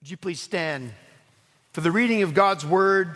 [0.00, 0.92] Would you please stand
[1.74, 3.14] for the reading of God's word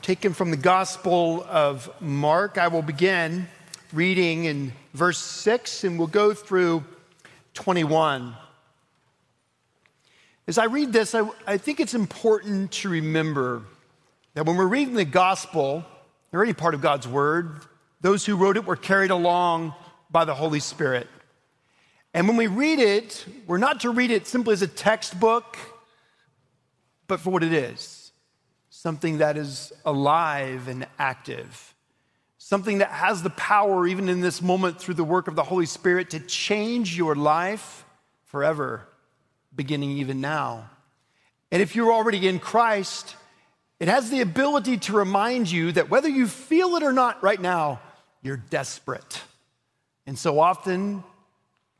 [0.00, 2.56] taken from the Gospel of Mark?
[2.56, 3.48] I will begin
[3.92, 6.84] reading in verse 6 and we'll go through
[7.54, 8.36] 21.
[10.46, 13.64] As I read this, I, I think it's important to remember
[14.34, 15.84] that when we're reading the Gospel,
[16.32, 17.64] or any part of God's word,
[18.02, 19.74] those who wrote it were carried along
[20.12, 21.08] by the Holy Spirit.
[22.14, 25.56] And when we read it, we're not to read it simply as a textbook,
[27.06, 27.98] but for what it is
[28.82, 31.72] something that is alive and active,
[32.38, 35.66] something that has the power, even in this moment, through the work of the Holy
[35.66, 37.84] Spirit, to change your life
[38.24, 38.88] forever,
[39.54, 40.68] beginning even now.
[41.52, 43.14] And if you're already in Christ,
[43.78, 47.40] it has the ability to remind you that whether you feel it or not right
[47.40, 47.80] now,
[48.20, 49.20] you're desperate.
[50.06, 51.04] And so often,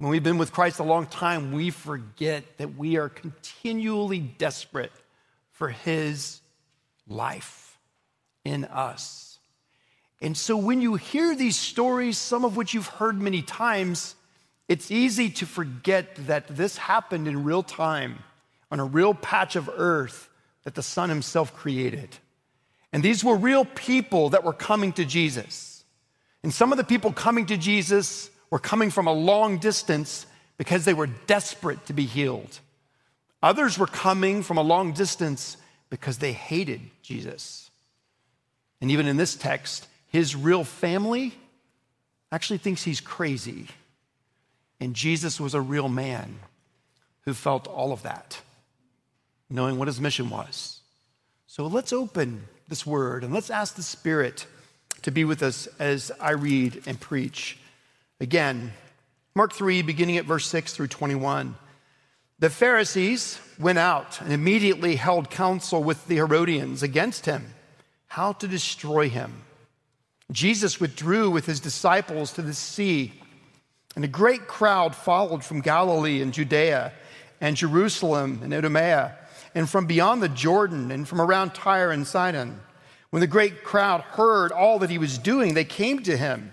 [0.03, 4.91] when we've been with Christ a long time, we forget that we are continually desperate
[5.53, 6.41] for His
[7.07, 7.79] life
[8.45, 9.39] in us.
[10.21, 14.17] And so when you hear these stories, some of which you've heard many times,
[14.67, 18.25] it's easy to forget that this happened in real time
[18.73, 20.29] on a real patch of earth
[20.65, 22.09] that the Son Himself created.
[22.93, 25.85] And these were real people that were coming to Jesus.
[26.43, 30.27] And some of the people coming to Jesus were coming from a long distance
[30.59, 32.61] because they were desperate to be healed.
[33.43, 35.57] Others were coming from a long distance
[35.89, 37.71] because they hated Jesus.
[38.83, 41.33] And even in this text, his real family
[42.31, 43.69] actually thinks he's crazy.
[44.81, 46.39] And Jesus was a real man
[47.23, 48.39] who felt all of that,
[49.49, 50.81] knowing what his mission was.
[51.47, 54.45] So let's open this word and let's ask the Spirit
[55.01, 57.57] to be with us as I read and preach.
[58.23, 58.73] Again,
[59.35, 61.57] Mark 3, beginning at verse 6 through 21.
[62.39, 67.53] The Pharisees went out and immediately held counsel with the Herodians against him,
[68.07, 69.43] how to destroy him.
[70.31, 73.13] Jesus withdrew with his disciples to the sea,
[73.97, 76.93] and a great crowd followed from Galilee and Judea
[77.41, 79.19] and Jerusalem and Idumea,
[79.53, 82.61] and from beyond the Jordan and from around Tyre and Sidon.
[83.11, 86.53] When the great crowd heard all that he was doing, they came to him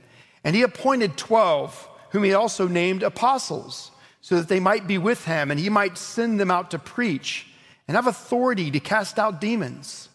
[0.43, 3.91] And he appointed 12, whom he also named apostles,
[4.21, 7.47] so that they might be with him and he might send them out to preach
[7.87, 10.09] and have authority to cast out demons.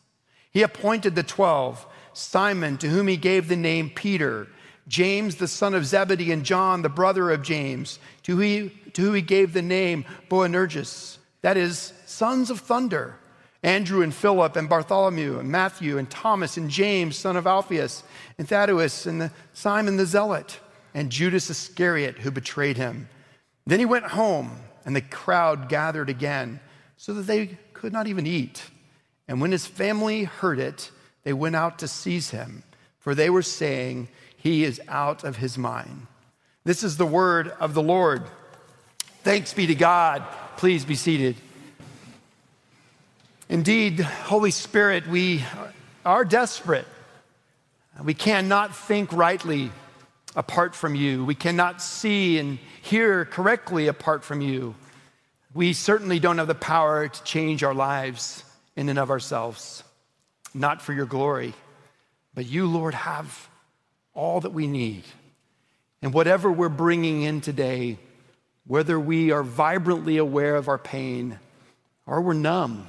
[0.51, 4.49] He appointed the 12, Simon, to whom he gave the name Peter,
[4.89, 9.03] James, the son of Zebedee, and John, the brother of James, to whom he, to
[9.03, 13.19] whom he gave the name Boanerges, that is, sons of thunder.
[13.63, 18.03] Andrew and Philip and Bartholomew and Matthew and Thomas and James, son of Alphaeus,
[18.39, 20.61] and Thaddeus and the, Simon the Zealot,
[20.95, 23.09] and Judas Iscariot, who betrayed him.
[23.67, 24.53] Then he went home,
[24.85, 26.61] and the crowd gathered again,
[26.97, 28.63] so that they could not even eat.
[29.29, 30.91] And when his family heard it,
[31.25, 32.63] they went out to seize him,
[33.01, 36.07] for they were saying, He is out of his mind.
[36.65, 38.23] This is the word of the Lord.
[39.23, 40.23] Thanks be to God.
[40.57, 41.37] Please be seated.
[43.49, 45.45] Indeed, Holy Spirit, we
[46.05, 46.87] are desperate.
[48.03, 49.71] We cannot think rightly
[50.35, 51.25] apart from you.
[51.25, 54.75] We cannot see and hear correctly apart from you.
[55.55, 58.43] We certainly don't have the power to change our lives
[58.75, 59.85] in and of ourselves,
[60.53, 61.55] not for your glory.
[62.35, 63.49] But you, Lord, have
[64.13, 65.05] all that we need.
[66.03, 67.99] And whatever we're bringing in today,
[68.67, 71.39] whether we are vibrantly aware of our pain
[72.07, 72.89] or we're numb,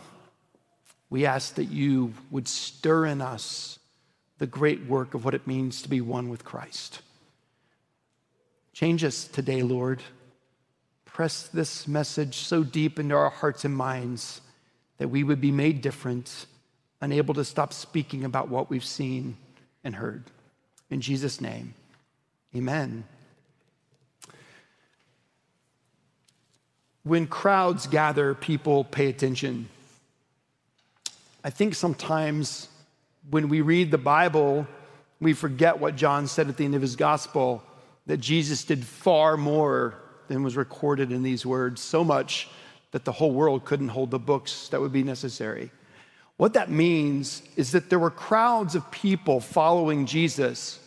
[1.09, 3.79] we ask that you would stir in us
[4.37, 7.01] the great work of what it means to be one with Christ.
[8.73, 10.03] Change us today, Lord.
[11.05, 14.41] Press this message so deep into our hearts and minds
[14.97, 16.45] that we would be made different,
[17.01, 19.37] unable to stop speaking about what we've seen
[19.83, 20.25] and heard.
[20.89, 21.73] In Jesus' name,
[22.55, 23.03] amen.
[27.03, 29.69] When crowds gather, people pay attention.
[31.47, 32.67] I think sometimes
[33.29, 34.67] when we read the Bible,
[35.21, 37.63] we forget what John said at the end of his gospel
[38.05, 39.95] that Jesus did far more
[40.27, 42.49] than was recorded in these words, so much
[42.91, 45.71] that the whole world couldn't hold the books that would be necessary.
[46.35, 50.81] What that means is that there were crowds of people following Jesus,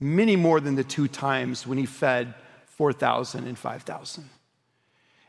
[0.00, 2.34] many more than the two times when he fed
[2.70, 4.28] 4,000 and 5,000.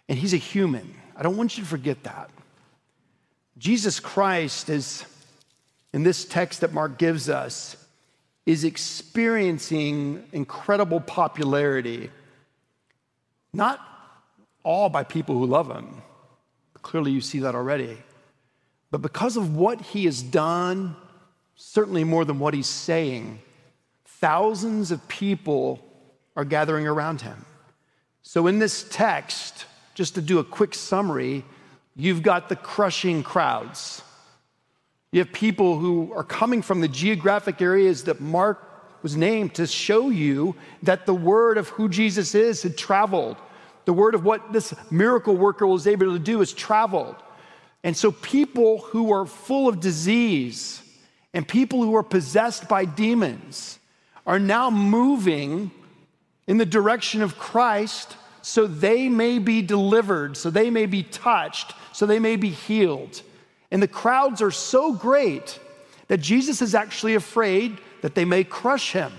[0.10, 0.96] And he's a human.
[1.16, 2.32] I don't want you to forget that.
[3.58, 5.04] Jesus Christ is,
[5.94, 7.76] in this text that Mark gives us,
[8.46, 12.12] is experiencing incredible popularity,
[13.52, 13.80] not
[14.64, 16.02] all by people who love him.
[16.82, 17.98] Clearly, you see that already.
[18.92, 20.96] But because of what he has done,
[21.56, 23.40] certainly more than what he's saying,
[24.06, 25.84] thousands of people
[26.36, 27.46] are gathering around him.
[28.22, 31.44] So, in this text, just to do a quick summary,
[31.98, 34.02] you've got the crushing crowds.
[35.12, 38.64] You have people who are coming from the geographic areas that Mark
[39.02, 43.38] was named to show you that the word of who Jesus is had traveled.
[43.86, 47.16] The word of what this miracle worker was able to do has traveled.
[47.84, 50.82] And so, people who are full of disease
[51.34, 53.80] and people who are possessed by demons
[54.26, 55.72] are now moving
[56.48, 58.18] in the direction of Christ
[58.48, 63.22] so they may be delivered, so they may be touched, so they may be healed.
[63.72, 65.60] And the crowds are so great
[66.08, 69.12] that Jesus is actually afraid that they may crush him.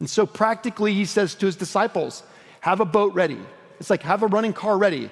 [0.00, 2.24] And so, practically, he says to his disciples,
[2.58, 3.38] Have a boat ready.
[3.78, 5.10] It's like, have a running car ready,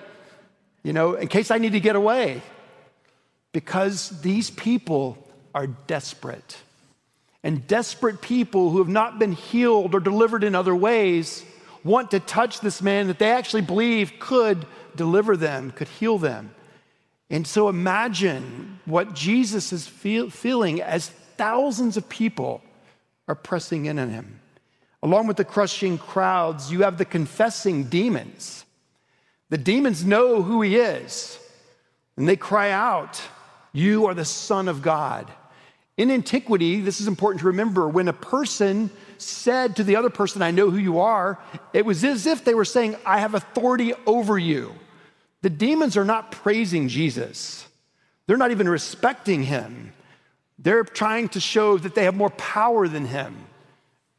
[0.82, 2.42] you know, in case I need to get away
[3.52, 5.16] because these people
[5.54, 6.56] are desperate.
[7.44, 11.44] And desperate people who have not been healed or delivered in other ways
[11.84, 14.66] want to touch this man that they actually believe could
[14.96, 16.54] deliver them, could heal them.
[17.30, 22.62] And so imagine what Jesus is feel, feeling as thousands of people
[23.28, 24.40] are pressing in on him.
[25.02, 28.64] Along with the crushing crowds, you have the confessing demons.
[29.50, 31.38] The demons know who he is,
[32.16, 33.20] and they cry out,
[33.72, 35.30] you are the Son of God.
[35.96, 40.42] In antiquity, this is important to remember, when a person said to the other person,
[40.42, 41.38] I know who you are,
[41.72, 44.74] it was as if they were saying, I have authority over you.
[45.42, 47.66] The demons are not praising Jesus,
[48.26, 49.92] they're not even respecting him.
[50.56, 53.46] They're trying to show that they have more power than him.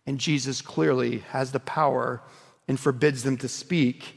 [0.05, 2.21] And Jesus clearly has the power
[2.67, 4.15] and forbids them to speak.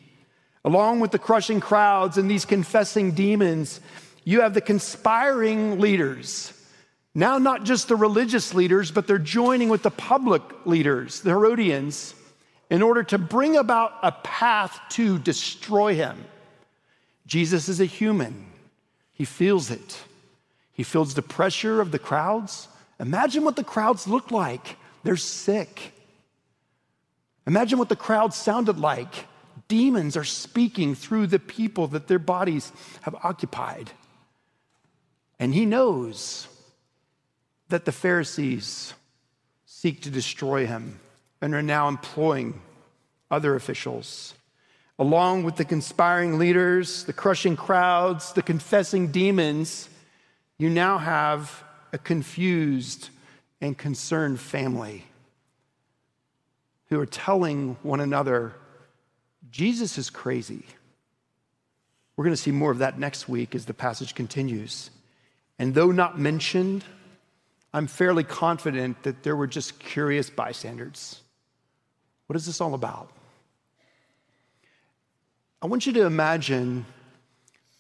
[0.65, 3.81] Along with the crushing crowds and these confessing demons,
[4.25, 6.53] you have the conspiring leaders.
[7.19, 12.15] Now, not just the religious leaders, but they're joining with the public leaders, the Herodians,
[12.71, 16.25] in order to bring about a path to destroy him.
[17.27, 18.47] Jesus is a human,
[19.13, 20.01] he feels it.
[20.71, 22.69] He feels the pressure of the crowds.
[23.01, 24.77] Imagine what the crowds look like.
[25.03, 25.93] They're sick.
[27.49, 29.27] Imagine what the crowd sounded like.
[29.67, 32.71] Demons are speaking through the people that their bodies
[33.01, 33.91] have occupied.
[35.41, 36.47] And he knows
[37.69, 38.95] that the Pharisees
[39.67, 40.99] seek to destroy him
[41.41, 42.61] and are now employing
[43.31, 44.35] other officials.
[44.99, 49.89] Along with the conspiring leaders, the crushing crowds, the confessing demons,
[50.59, 51.63] you now have
[51.93, 53.11] a confused
[53.61, 55.05] and concerned family
[56.89, 58.55] who are telling one another,
[59.51, 60.65] Jesus is crazy.
[62.17, 64.91] We're going to see more of that next week as the passage continues.
[65.59, 66.85] And though not mentioned,
[67.73, 71.21] I'm fairly confident that there were just curious bystanders.
[72.27, 73.11] What is this all about?
[75.61, 76.87] I want you to imagine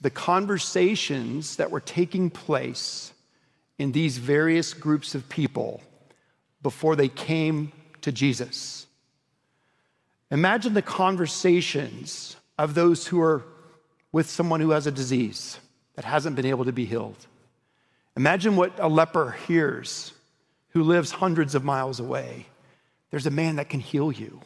[0.01, 3.13] the conversations that were taking place
[3.79, 5.83] in these various groups of people
[6.63, 8.87] before they came to Jesus.
[10.31, 13.45] Imagine the conversations of those who are
[14.13, 15.59] with someone who has a disease
[15.95, 17.27] that hasn't been able to be healed.
[18.19, 20.13] Imagine what a leper hears
[20.71, 22.47] who lives hundreds of miles away.
[23.13, 24.41] There's a man that can heal you.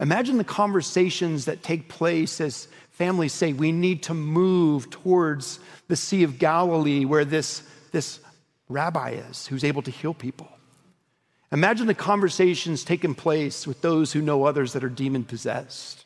[0.00, 5.96] Imagine the conversations that take place as families say, We need to move towards the
[5.96, 8.20] Sea of Galilee where this, this
[8.68, 10.50] rabbi is who's able to heal people.
[11.52, 16.04] Imagine the conversations taking place with those who know others that are demon possessed.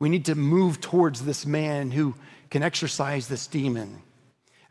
[0.00, 2.16] We need to move towards this man who
[2.50, 4.02] can exorcise this demon.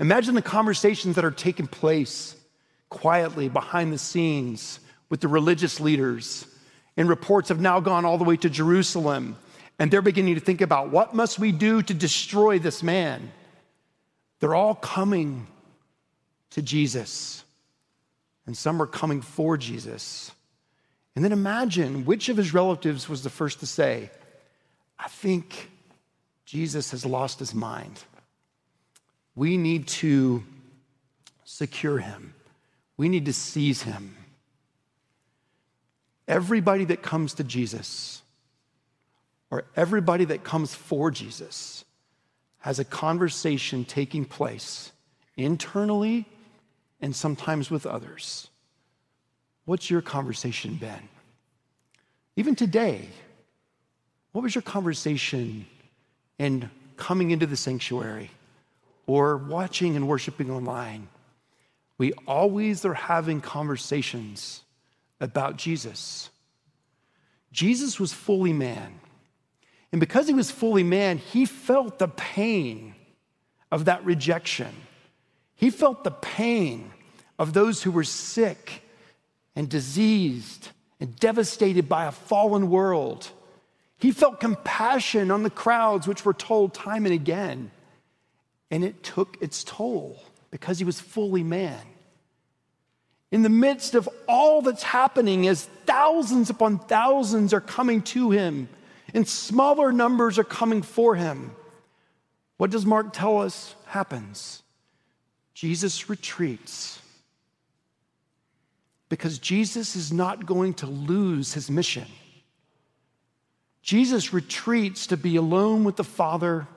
[0.01, 2.35] Imagine the conversations that are taking place
[2.89, 4.79] quietly behind the scenes
[5.09, 6.47] with the religious leaders.
[6.97, 9.37] And reports have now gone all the way to Jerusalem.
[9.77, 13.31] And they're beginning to think about what must we do to destroy this man?
[14.39, 15.45] They're all coming
[16.49, 17.43] to Jesus.
[18.47, 20.31] And some are coming for Jesus.
[21.15, 24.09] And then imagine which of his relatives was the first to say,
[24.97, 25.69] I think
[26.43, 28.03] Jesus has lost his mind.
[29.35, 30.43] We need to
[31.43, 32.33] secure him,
[32.97, 34.15] we need to seize him.
[36.27, 38.21] Everybody that comes to Jesus,
[39.49, 41.83] or everybody that comes for Jesus,
[42.59, 44.91] has a conversation taking place
[45.35, 46.25] internally
[47.01, 48.49] and sometimes with others.
[49.65, 51.09] What's your conversation been?
[52.35, 53.09] Even today,
[54.31, 55.65] what was your conversation
[56.39, 58.31] in coming into the sanctuary
[59.11, 61.09] or watching and worshiping online?
[61.97, 64.63] We always are having conversations
[65.19, 66.29] about Jesus.
[67.51, 69.01] Jesus was fully man.
[69.91, 72.95] And because he was fully man, he felt the pain
[73.69, 74.73] of that rejection.
[75.55, 76.91] He felt the pain
[77.37, 78.81] of those who were sick
[79.57, 80.69] and diseased
[81.01, 83.29] and devastated by a fallen world.
[83.97, 87.71] He felt compassion on the crowds, which were told time and again.
[88.71, 91.79] And it took its toll because he was fully man.
[93.31, 98.67] In the midst of all that's happening, as thousands upon thousands are coming to him,
[99.13, 101.51] and smaller numbers are coming for him,
[102.57, 104.63] what does Mark tell us happens?
[105.53, 107.01] Jesus retreats
[109.09, 112.07] because Jesus is not going to lose his mission.
[113.81, 116.67] Jesus retreats to be alone with the Father,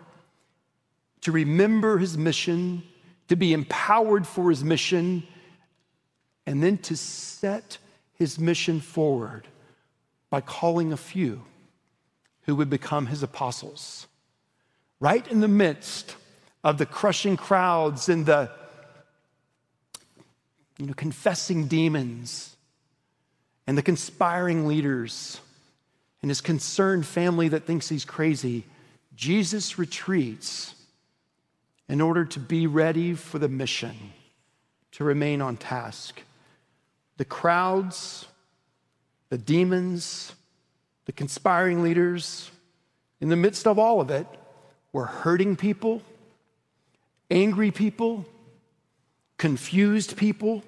[1.25, 2.83] to remember his mission,
[3.29, 5.27] to be empowered for his mission,
[6.47, 7.79] and then to set
[8.13, 9.49] his mission forward
[10.29, 11.43] by calling a few
[12.43, 14.07] who would become his apostles.
[15.01, 16.15] Right in the midst
[16.63, 18.51] of the crushing crowds and the
[20.79, 22.55] you know, confessing demons
[23.67, 25.41] and the conspiring leaders
[26.21, 28.65] and his concerned family that thinks he's crazy,
[29.17, 30.74] Jesus retreats
[31.89, 34.13] in order to be ready for the mission,
[34.93, 36.23] to remain on task.
[37.17, 38.27] The crowds,
[39.29, 40.35] the demons,
[41.05, 42.51] the conspiring leaders,
[43.21, 44.27] in the midst of all of it,
[44.93, 46.03] were hurting people,
[47.31, 48.25] angry people,
[49.37, 50.63] confused people,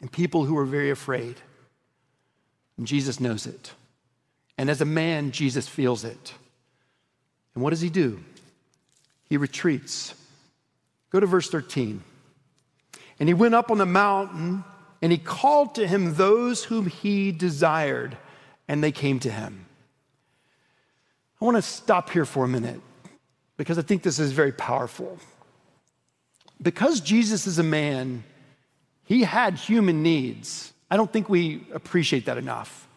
[0.00, 1.36] and people who were very afraid.
[2.76, 3.72] And Jesus knows it.
[4.58, 6.34] And as a man, Jesus feels it.
[7.54, 8.22] And what does he do?
[9.28, 10.14] He retreats.
[11.10, 12.02] Go to verse 13.
[13.18, 14.64] And he went up on the mountain
[15.02, 18.16] and he called to him those whom he desired,
[18.66, 19.66] and they came to him.
[21.40, 22.80] I want to stop here for a minute
[23.56, 25.18] because I think this is very powerful.
[26.60, 28.24] Because Jesus is a man,
[29.04, 30.72] he had human needs.
[30.90, 32.88] I don't think we appreciate that enough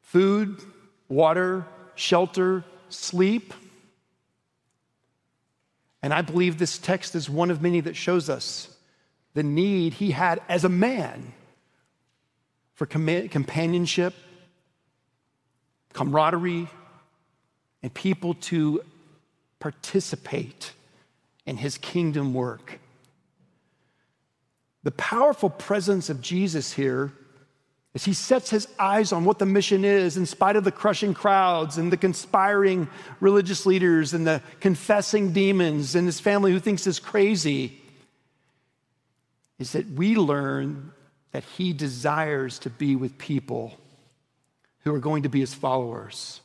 [0.00, 0.60] food,
[1.08, 1.66] water,
[1.96, 3.52] shelter, sleep.
[6.04, 8.68] And I believe this text is one of many that shows us
[9.32, 11.32] the need he had as a man
[12.74, 14.12] for companionship,
[15.94, 16.68] camaraderie,
[17.82, 18.82] and people to
[19.60, 20.72] participate
[21.46, 22.80] in his kingdom work.
[24.82, 27.14] The powerful presence of Jesus here
[27.94, 31.14] as he sets his eyes on what the mission is, in spite of the crushing
[31.14, 32.88] crowds and the conspiring
[33.20, 37.80] religious leaders and the confessing demons and his family who thinks is crazy,
[39.60, 40.92] is that we learn
[41.30, 43.78] that he desires to be with people
[44.80, 46.40] who are going to be his followers.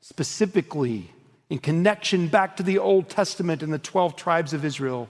[0.00, 1.10] Specifically,
[1.50, 5.08] in connection back to the Old Testament and the 12 tribes of Israel,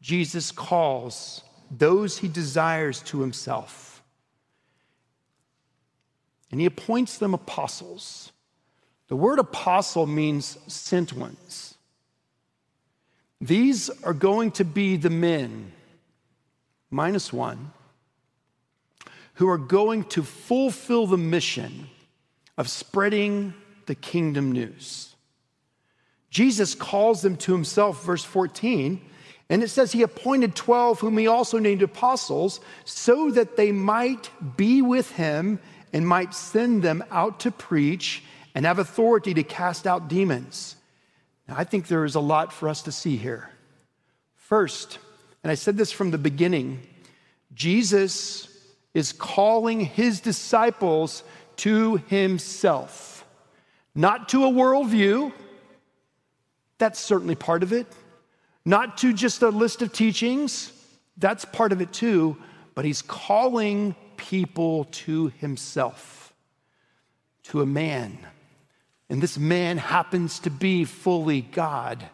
[0.00, 3.89] Jesus calls those he desires to himself.
[6.50, 8.32] And he appoints them apostles.
[9.08, 11.74] The word apostle means sent ones.
[13.40, 15.72] These are going to be the men
[16.90, 17.72] minus one,
[19.34, 21.86] who are going to fulfill the mission
[22.58, 23.54] of spreading
[23.86, 25.14] the kingdom news.
[26.30, 29.00] Jesus calls them to himself, verse 14,
[29.48, 34.30] and it says he appointed 12, whom he also named apostles, so that they might
[34.56, 35.58] be with him
[35.92, 38.22] and might send them out to preach
[38.54, 40.76] and have authority to cast out demons.
[41.48, 43.50] Now, I think there is a lot for us to see here.
[44.36, 44.98] First,
[45.42, 46.80] and I said this from the beginning
[47.52, 48.48] Jesus
[48.94, 51.22] is calling his disciples
[51.56, 53.24] to himself,
[53.94, 55.32] not to a worldview.
[56.78, 57.86] That's certainly part of it.
[58.64, 60.72] Not to just a list of teachings.
[61.16, 62.36] That's part of it too.
[62.74, 66.34] But he's calling people to himself,
[67.44, 68.18] to a man,
[69.08, 72.04] And this man happens to be fully God.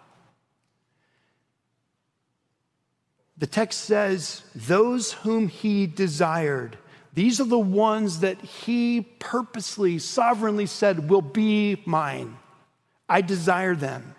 [3.36, 6.78] The text says, Those whom he desired,
[7.12, 12.38] these are the ones that he purposely, sovereignly said will be mine.
[13.08, 14.14] I desire them.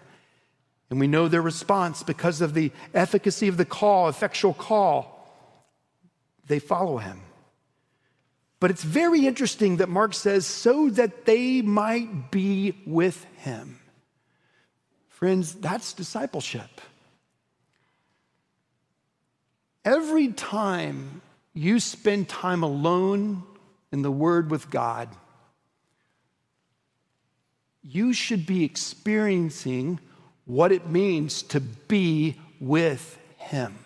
[0.89, 5.17] And we know their response because of the efficacy of the call, effectual call.
[6.45, 7.21] They follow him.
[8.59, 13.79] But it's very interesting that Mark says, so that they might be with him.
[15.09, 16.81] Friends, that's discipleship.
[19.85, 21.21] Every time
[21.53, 23.43] you spend time alone
[23.91, 25.09] in the Word with God,
[27.81, 29.99] you should be experiencing
[30.45, 33.79] what it means to be with Him.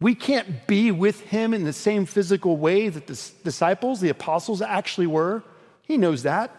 [0.00, 4.60] We can't be with Him in the same physical way that the disciples, the apostles,
[4.60, 5.42] actually were.
[5.82, 6.50] He knows that.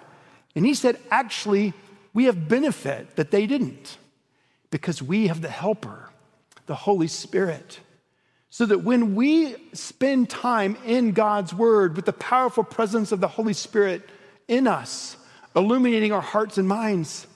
[0.55, 1.73] And He said, actually,
[2.13, 3.97] we have benefit that they didn't
[4.71, 6.09] because we have the Helper,
[6.65, 7.79] the Holy Spirit.
[8.49, 13.27] So that when we spend time in God's Word with the powerful presence of the
[13.27, 14.09] Holy Spirit
[14.47, 15.15] in us,
[15.55, 17.27] illuminating our hearts and minds,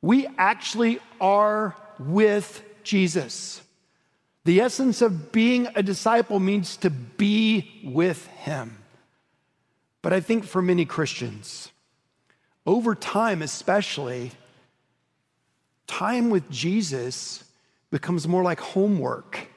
[0.00, 3.60] we actually are with Jesus.
[4.46, 8.78] The essence of being a disciple means to be with Him.
[10.00, 11.70] But I think for many Christians,
[12.64, 14.30] over time especially,
[15.86, 17.44] time with Jesus
[17.90, 19.48] becomes more like homework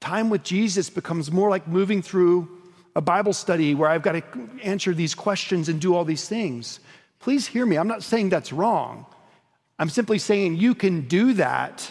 [0.00, 2.48] Time with Jesus becomes more like moving through
[2.94, 4.22] a Bible study where I've got to
[4.62, 6.80] answer these questions and do all these things.
[7.20, 7.76] Please hear me.
[7.76, 9.06] I'm not saying that's wrong.
[9.78, 11.90] I'm simply saying you can do that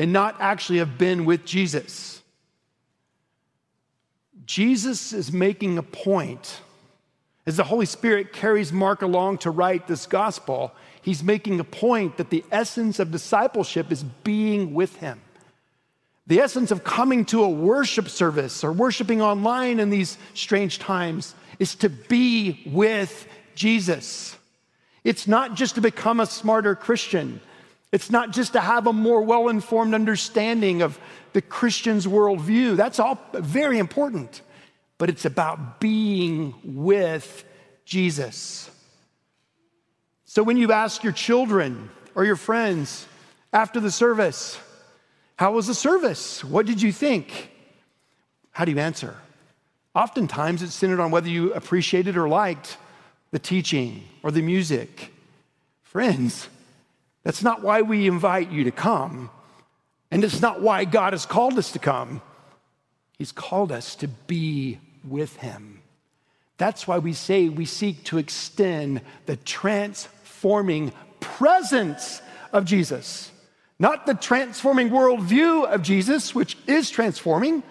[0.00, 2.22] and not actually have been with Jesus.
[4.46, 6.62] Jesus is making a point.
[7.44, 12.16] As the Holy Spirit carries Mark along to write this gospel, he's making a point
[12.16, 15.20] that the essence of discipleship is being with him.
[16.26, 21.34] The essence of coming to a worship service or worshiping online in these strange times
[21.58, 24.34] is to be with Jesus.
[25.04, 27.42] It's not just to become a smarter Christian.
[27.92, 30.98] It's not just to have a more well informed understanding of
[31.32, 32.76] the Christian's worldview.
[32.76, 34.42] That's all very important.
[34.98, 37.44] But it's about being with
[37.84, 38.70] Jesus.
[40.24, 43.06] So when you ask your children or your friends
[43.52, 44.58] after the service,
[45.36, 46.44] how was the service?
[46.44, 47.50] What did you think?
[48.52, 49.16] How do you answer?
[49.94, 52.76] Oftentimes it's centered on whether you appreciated or liked
[53.32, 55.12] the teaching or the music.
[55.82, 56.48] Friends,
[57.22, 59.30] that's not why we invite you to come.
[60.10, 62.22] And it's not why God has called us to come.
[63.18, 65.82] He's called us to be with Him.
[66.56, 73.30] That's why we say we seek to extend the transforming presence of Jesus.
[73.78, 77.62] Not the transforming worldview of Jesus, which is transforming.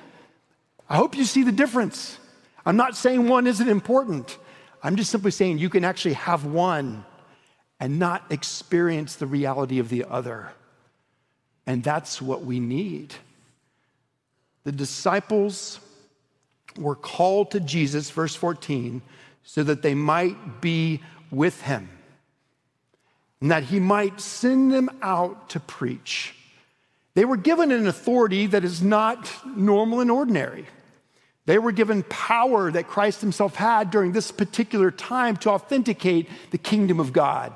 [0.90, 2.18] I hope you see the difference.
[2.66, 4.38] I'm not saying one isn't important.
[4.82, 7.06] I'm just simply saying you can actually have one
[7.80, 10.52] and not experience the reality of the other.
[11.66, 13.14] And that's what we need.
[14.64, 15.80] The disciples
[16.78, 19.02] were called to Jesus, verse 14,
[19.44, 21.90] so that they might be with him
[23.42, 26.36] and that he might send them out to preach.
[27.14, 30.66] They were given an authority that is not normal and ordinary.
[31.46, 36.58] They were given power that Christ himself had during this particular time to authenticate the
[36.58, 37.54] kingdom of God.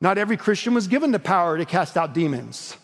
[0.00, 2.76] Not every Christian was given the power to cast out demons.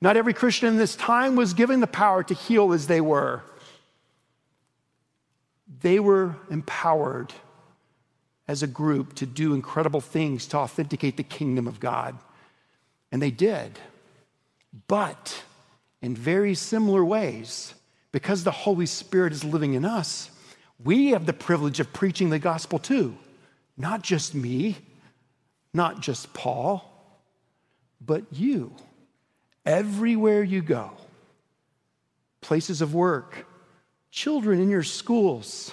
[0.00, 3.42] Not every Christian in this time was given the power to heal as they were.
[5.80, 7.32] They were empowered
[8.48, 12.18] as a group to do incredible things to authenticate the kingdom of God.
[13.12, 13.78] And they did.
[14.88, 15.42] But
[16.02, 17.74] in very similar ways,
[18.12, 20.30] because the Holy Spirit is living in us,
[20.82, 23.16] we have the privilege of preaching the gospel too.
[23.76, 24.78] Not just me,
[25.72, 26.84] not just Paul,
[28.00, 28.74] but you.
[29.64, 30.90] Everywhere you go,
[32.40, 33.46] places of work,
[34.10, 35.72] children in your schools,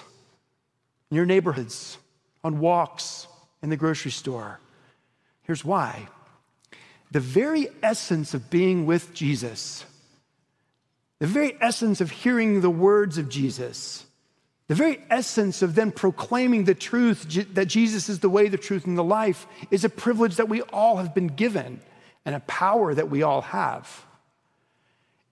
[1.10, 1.98] in your neighborhoods,
[2.44, 3.26] on walks
[3.62, 4.60] in the grocery store.
[5.42, 6.08] Here's why
[7.10, 9.84] the very essence of being with Jesus,
[11.18, 14.04] the very essence of hearing the words of Jesus,
[14.68, 18.86] the very essence of then proclaiming the truth that Jesus is the way, the truth,
[18.86, 21.80] and the life is a privilege that we all have been given
[22.26, 24.04] and a power that we all have.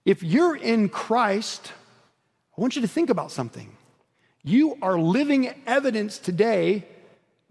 [0.05, 1.71] If you're in Christ,
[2.57, 3.69] I want you to think about something.
[4.43, 6.85] You are living evidence today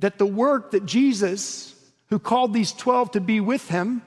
[0.01, 1.72] that the work that Jesus,
[2.09, 4.03] who called these 12 to be with him,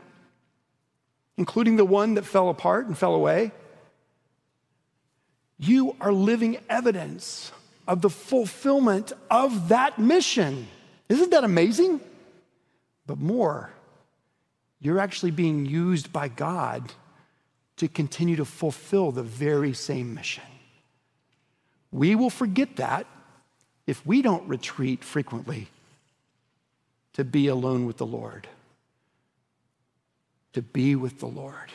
[1.38, 3.54] including the one that fell apart and fell away,
[5.58, 7.54] you are living evidence
[7.90, 10.68] of the fulfillment of that mission.
[11.10, 12.00] Isn't that amazing?
[13.06, 13.72] But more,
[14.80, 16.94] you're actually being used by God
[17.78, 20.44] to continue to fulfill the very same mission.
[21.92, 23.08] We will forget that
[23.88, 25.68] if we don't retreat frequently
[27.14, 28.48] to be alone with the Lord
[30.54, 31.72] to be with the Lord,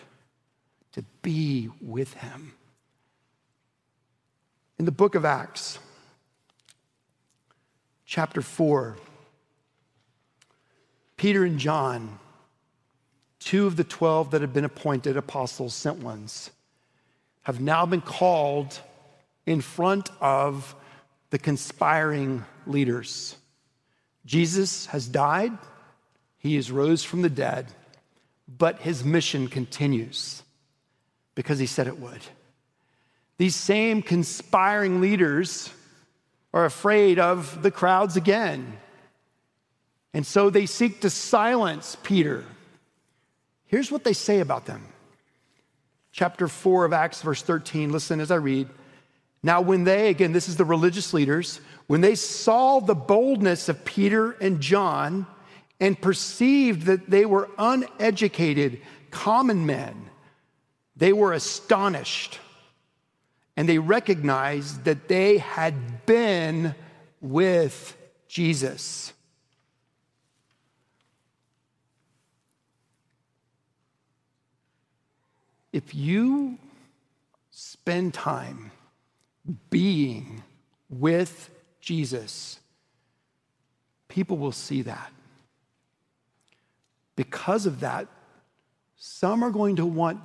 [0.92, 2.52] to be with Him.
[4.78, 5.78] In the book of Acts,
[8.14, 8.96] chapter 4,
[11.16, 12.20] Peter and John,
[13.40, 16.52] two of the 12 that have been appointed apostles, sent ones,
[17.42, 18.78] have now been called
[19.46, 20.76] in front of
[21.30, 23.34] the conspiring leaders.
[24.24, 25.58] Jesus has died,
[26.38, 27.66] he is rose from the dead
[28.46, 30.44] but his mission continues
[31.34, 32.20] because he said it would.
[33.38, 35.68] These same conspiring leaders
[36.54, 38.78] are afraid of the crowds again.
[40.14, 42.44] And so they seek to silence Peter.
[43.66, 44.86] Here's what they say about them.
[46.12, 47.90] Chapter 4 of Acts, verse 13.
[47.90, 48.68] Listen as I read.
[49.42, 53.84] Now, when they, again, this is the religious leaders, when they saw the boldness of
[53.84, 55.26] Peter and John,
[55.80, 60.08] and perceived that they were uneducated, common men,
[60.96, 62.38] they were astonished
[63.56, 66.74] and they recognized that they had been
[67.20, 67.96] with
[68.28, 69.12] Jesus.
[75.72, 76.58] If you
[77.50, 78.70] spend time
[79.70, 80.42] being
[80.88, 82.60] with Jesus,
[84.08, 85.12] people will see that.
[87.16, 88.08] Because of that,
[88.96, 90.20] some are going to want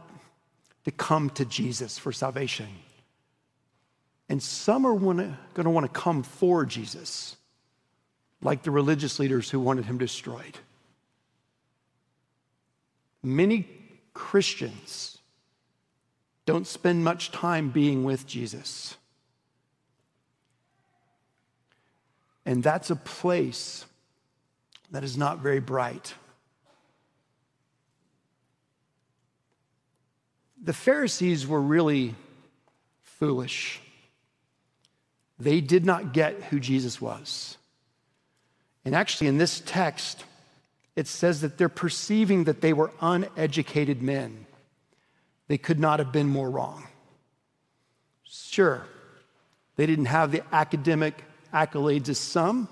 [0.86, 2.68] to come to Jesus for salvation.
[4.30, 7.36] And some are going to want to come for Jesus,
[8.42, 10.58] like the religious leaders who wanted him destroyed.
[13.24, 13.68] Many
[14.14, 15.18] Christians
[16.46, 18.96] don't spend much time being with Jesus.
[22.46, 23.86] And that's a place
[24.92, 26.14] that is not very bright.
[30.62, 32.16] the Pharisees were really
[33.02, 33.80] foolish.
[35.40, 37.58] They did not get who Jesus was.
[38.84, 40.26] And actually, in this text,
[40.96, 44.46] it says that they're perceiving that they were uneducated men.
[45.48, 46.88] They could not have been more wrong.
[48.24, 48.86] Sure,
[49.76, 51.24] they didn't have the academic
[51.54, 52.68] accolades as some.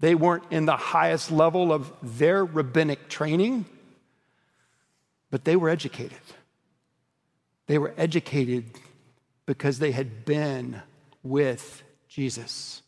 [0.00, 3.66] They weren't in the highest level of their rabbinic training,
[5.30, 6.18] but they were educated.
[7.66, 8.64] They were educated
[9.46, 10.82] because they had been
[11.22, 12.82] with Jesus.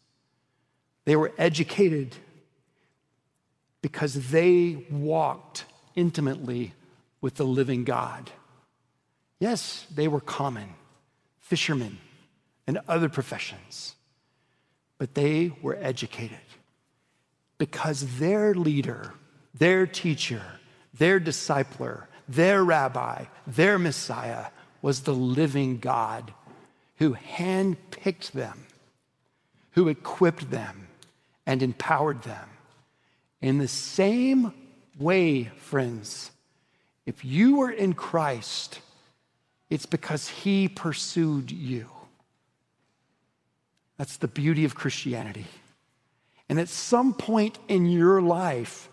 [1.05, 2.15] They were educated
[3.81, 5.65] because they walked
[5.95, 6.73] intimately
[7.21, 8.31] with the living God.
[9.39, 10.69] Yes, they were common,
[11.41, 11.99] fishermen
[12.67, 13.97] and other professions,
[14.99, 16.39] but they were educated
[17.59, 19.15] because their leader,
[19.55, 20.43] their teacher,
[20.95, 24.47] their discipler, their rabbi, their Messiah
[24.81, 26.33] was the living God
[27.03, 28.65] who handpicked them,
[29.73, 30.87] who equipped them,
[31.45, 32.49] and empowered them.
[33.41, 34.55] In the same
[35.01, 36.31] way, friends,
[37.05, 38.79] if you are in Christ,
[39.69, 41.89] it's because he pursued you.
[43.99, 45.47] That's the beauty of Christianity.
[46.49, 48.89] And at some point in your life,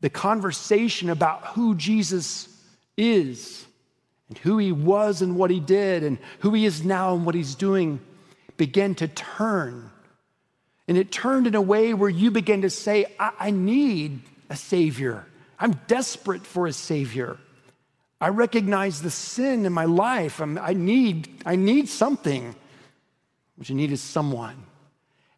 [0.00, 2.48] the conversation about who Jesus
[2.96, 3.66] is
[4.28, 7.34] and who he was and what he did and who he is now and what
[7.34, 8.00] he's doing
[8.56, 9.90] began to turn.
[10.86, 14.56] And it turned in a way where you began to say, I, I need a
[14.56, 15.26] Savior.
[15.58, 17.38] I'm desperate for a Savior.
[18.20, 20.40] I recognize the sin in my life.
[20.40, 22.54] I'm, i need, I need something.
[23.56, 24.56] What you need is someone.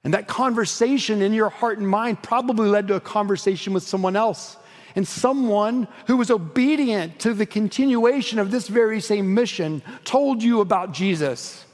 [0.02, 4.16] And that conversation in your heart and mind probably led to a conversation with someone
[4.16, 4.56] else
[4.94, 10.60] and someone who was obedient to the continuation of this very same mission told you
[10.60, 11.64] about Jesus.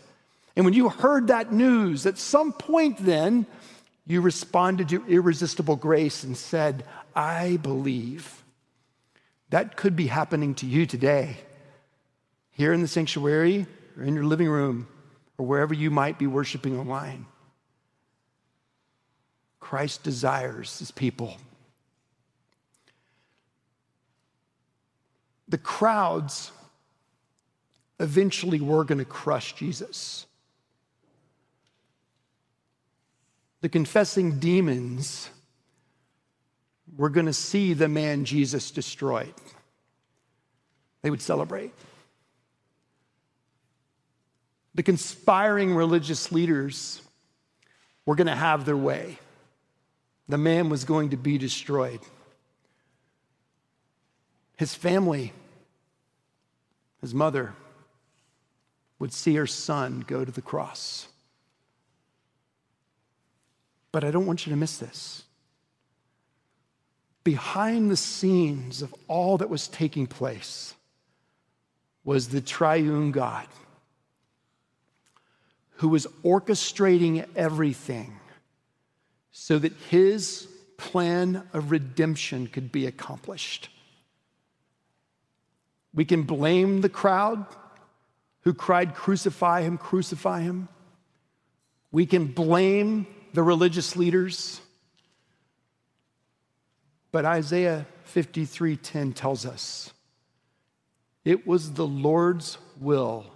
[0.54, 3.46] And when you heard that news, at some point then,
[4.06, 8.44] you responded to irresistible grace and said, I believe.
[9.50, 11.36] That could be happening to you today,
[12.50, 14.88] here in the sanctuary, or in your living room,
[15.38, 17.26] or wherever you might be worshiping online.
[19.60, 21.36] Christ desires his people.
[25.48, 26.50] The crowds
[28.00, 30.26] eventually were going to crush Jesus.
[33.60, 35.30] The confessing demons
[36.96, 39.32] were going to see the man Jesus destroyed.
[41.02, 41.72] They would celebrate.
[44.74, 47.00] The conspiring religious leaders
[48.04, 49.18] were going to have their way.
[50.28, 52.00] The man was going to be destroyed.
[54.56, 55.32] His family,
[57.00, 57.54] his mother,
[58.98, 61.08] would see her son go to the cross.
[63.92, 65.24] But I don't want you to miss this.
[67.24, 70.74] Behind the scenes of all that was taking place
[72.04, 73.46] was the triune God
[75.76, 78.18] who was orchestrating everything
[79.32, 83.68] so that his plan of redemption could be accomplished.
[85.96, 87.46] We can blame the crowd
[88.42, 90.68] who cried, Crucify him, crucify him.
[91.90, 94.60] We can blame the religious leaders.
[97.10, 99.92] But Isaiah 53:10 tells us
[101.24, 103.26] it was the Lord's will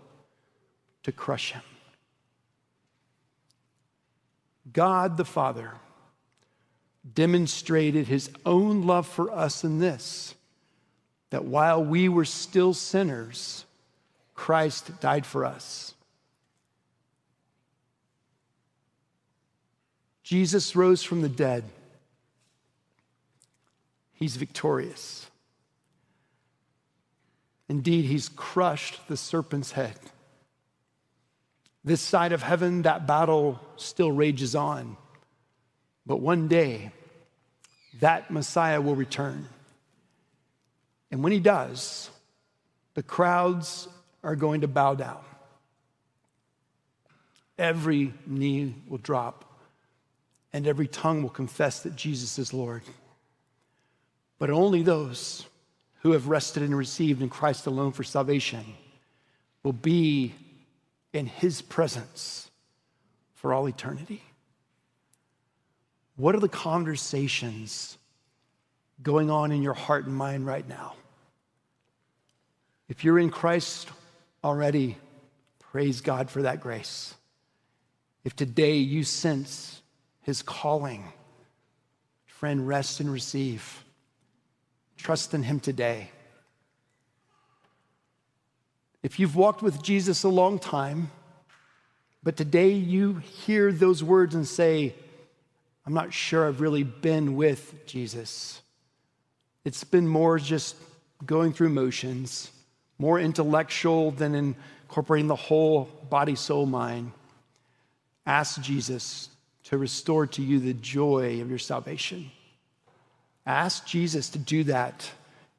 [1.02, 1.62] to crush him.
[4.70, 5.72] God the Father
[7.14, 10.34] demonstrated his own love for us in this
[11.30, 13.64] that while we were still sinners,
[14.34, 15.94] Christ died for us.
[20.22, 21.64] Jesus rose from the dead.
[24.12, 25.28] He's victorious.
[27.68, 29.94] Indeed, he's crushed the serpent's head.
[31.84, 34.96] This side of heaven, that battle still rages on.
[36.06, 36.90] But one day,
[38.00, 39.48] that Messiah will return.
[41.10, 42.10] And when he does,
[42.94, 43.88] the crowds
[44.22, 45.20] are going to bow down.
[47.58, 49.44] Every knee will drop,
[50.52, 52.82] and every tongue will confess that Jesus is Lord.
[54.38, 55.46] But only those
[56.02, 58.64] who have rested and received in Christ alone for salvation
[59.62, 60.34] will be
[61.12, 62.50] in his presence
[63.34, 64.22] for all eternity?
[66.16, 67.96] What are the conversations
[69.02, 70.94] going on in your heart and mind right now?
[72.90, 73.88] If you're in Christ
[74.42, 74.98] already,
[75.60, 77.14] praise God for that grace.
[78.24, 79.80] If today you sense
[80.22, 81.04] his calling,
[82.26, 83.84] friend, rest and receive.
[84.96, 86.10] Trust in him today.
[89.04, 91.12] If you've walked with Jesus a long time,
[92.24, 94.94] but today you hear those words and say,
[95.86, 98.60] I'm not sure I've really been with Jesus.
[99.64, 100.74] It's been more just
[101.24, 102.50] going through motions,
[103.00, 107.12] more intellectual than incorporating the whole body, soul, mind.
[108.26, 109.30] Ask Jesus
[109.64, 112.30] to restore to you the joy of your salvation.
[113.46, 115.10] Ask Jesus to do that,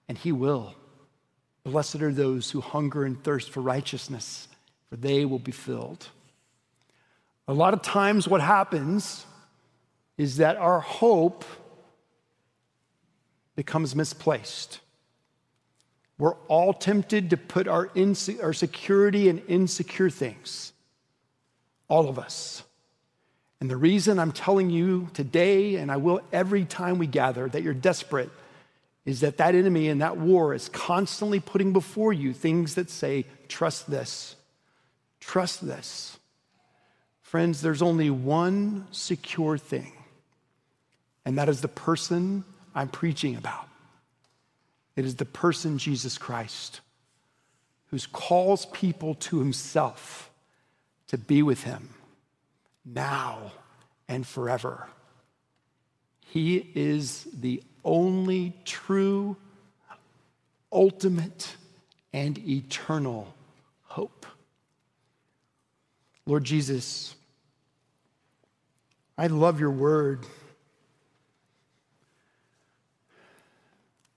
[0.07, 0.75] and He will.
[1.63, 4.47] Blessed are those who hunger and thirst for righteousness,
[4.91, 6.09] for they will be filled.
[7.47, 9.25] A lot of times, what happens
[10.15, 11.43] is that our hope
[13.55, 14.79] becomes misplaced.
[16.21, 20.71] We're all tempted to put our, inse- our security in insecure things.
[21.87, 22.61] All of us.
[23.59, 27.63] And the reason I'm telling you today, and I will every time we gather, that
[27.63, 28.29] you're desperate
[29.03, 33.25] is that that enemy in that war is constantly putting before you things that say,
[33.47, 34.35] trust this,
[35.19, 36.19] trust this.
[37.23, 39.91] Friends, there's only one secure thing,
[41.25, 42.43] and that is the person
[42.75, 43.70] I'm preaching about.
[44.95, 46.81] It is the person, Jesus Christ,
[47.87, 50.29] who calls people to himself
[51.07, 51.89] to be with him
[52.85, 53.51] now
[54.07, 54.87] and forever.
[56.25, 59.35] He is the only true,
[60.71, 61.55] ultimate,
[62.13, 63.33] and eternal
[63.83, 64.25] hope.
[66.25, 67.15] Lord Jesus,
[69.17, 70.25] I love your word.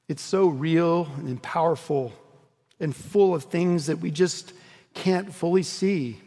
[0.09, 2.13] It's so real and powerful
[2.81, 4.53] and full of things that we just
[4.93, 6.21] can't fully see.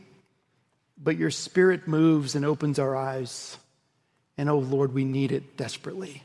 [1.01, 3.57] But your spirit moves and opens our eyes.
[4.37, 6.23] And oh Lord, we need it desperately.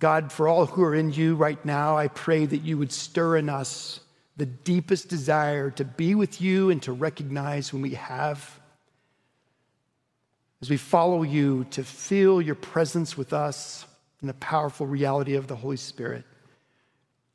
[0.00, 3.36] God, for all who are in you right now, I pray that you would stir
[3.36, 4.00] in us
[4.36, 8.58] the deepest desire to be with you and to recognize when we have
[10.60, 13.86] as we follow you to feel your presence with us
[14.20, 16.24] and the powerful reality of the Holy Spirit.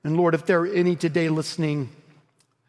[0.03, 1.89] And Lord, if there are any today listening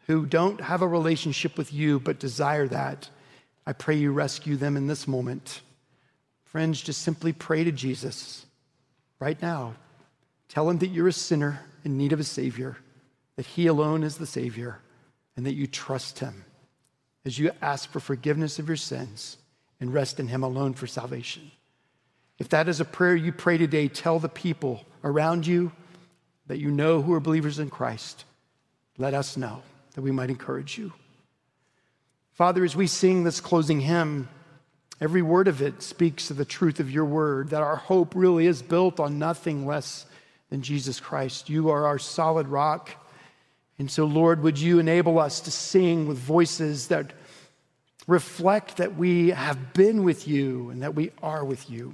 [0.07, 3.09] who don't have a relationship with you but desire that,
[3.65, 5.61] I pray you rescue them in this moment.
[6.43, 8.45] Friends, just simply pray to Jesus
[9.19, 9.75] right now.
[10.47, 12.77] Tell him that you're a sinner in need of a Savior,
[13.35, 14.79] that he alone is the Savior,
[15.35, 16.45] and that you trust him
[17.25, 19.37] as you ask for forgiveness of your sins
[19.79, 21.51] and rest in him alone for salvation.
[22.37, 25.71] If that is a prayer you pray today, tell the people around you
[26.47, 28.25] that you know who are believers in Christ.
[28.97, 29.61] Let us know
[29.93, 30.93] that we might encourage you.
[32.33, 34.27] Father, as we sing this closing hymn,
[34.99, 38.45] every word of it speaks to the truth of your word, that our hope really
[38.45, 40.05] is built on nothing less
[40.49, 41.49] than Jesus Christ.
[41.49, 42.91] You are our solid rock.
[43.79, 47.13] And so, Lord, would you enable us to sing with voices that
[48.07, 51.93] reflect that we have been with you and that we are with you?